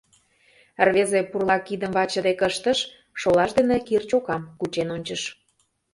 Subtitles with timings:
[0.85, 2.79] Рвезе пурла кидым ваче дек ыштыш,
[3.19, 5.21] шолаж дене кир чокам кучен ончыш.